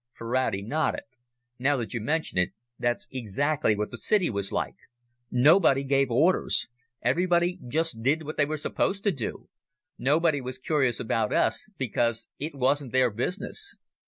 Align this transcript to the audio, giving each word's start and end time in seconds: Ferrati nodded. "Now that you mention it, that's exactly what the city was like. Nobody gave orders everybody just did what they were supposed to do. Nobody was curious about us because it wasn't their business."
Ferrati 0.13 0.63
nodded. 0.63 1.03
"Now 1.59 1.77
that 1.77 1.93
you 1.93 2.01
mention 2.01 2.39
it, 2.39 2.53
that's 2.79 3.05
exactly 3.11 3.75
what 3.75 3.91
the 3.91 3.99
city 3.99 4.31
was 4.31 4.51
like. 4.51 4.73
Nobody 5.29 5.83
gave 5.83 6.09
orders 6.09 6.67
everybody 7.03 7.59
just 7.67 8.01
did 8.01 8.23
what 8.23 8.35
they 8.35 8.47
were 8.47 8.57
supposed 8.57 9.03
to 9.03 9.11
do. 9.11 9.47
Nobody 9.99 10.41
was 10.41 10.57
curious 10.57 10.99
about 10.99 11.31
us 11.31 11.69
because 11.77 12.27
it 12.39 12.55
wasn't 12.55 12.93
their 12.93 13.11
business." 13.11 13.77